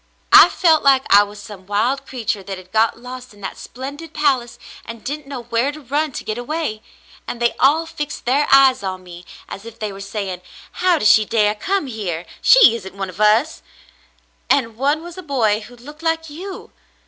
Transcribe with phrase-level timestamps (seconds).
[0.33, 4.15] "I felt like I was some wild creature that had got lost in that splendid
[4.15, 6.81] palace and didn't know where to run to get away;
[7.27, 11.11] and they all fixed their eyes on me as if they were saying:* How does
[11.11, 12.25] she dare come here?
[12.41, 13.61] She isn't one of us!'
[14.49, 16.71] and one was a boy who looked like you.